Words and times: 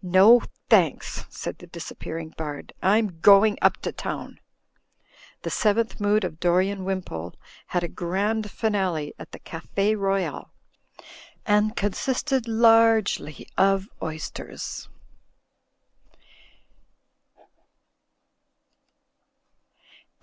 "No, 0.00 0.40
thanks," 0.70 1.26
said 1.28 1.58
the 1.58 1.66
disappearing 1.66 2.30
bard, 2.38 2.72
"I'm 2.82 3.20
going 3.20 3.58
up 3.60 3.76
to 3.82 3.92
town." 3.92 4.40
The 5.42 5.50
Seventh 5.50 6.00
Mood 6.00 6.24
of 6.24 6.40
Dorian 6.40 6.86
Wimpole 6.86 7.34
had 7.66 7.84
a 7.84 7.88
grand 7.88 8.50
finale 8.50 9.12
at 9.18 9.32
the 9.32 9.38
Cafe 9.38 9.94
Royal, 9.94 10.48
and 11.44 11.76
consisted 11.76 12.48
largely 12.48 13.46
of 13.58 13.86
oysters. 14.02 14.88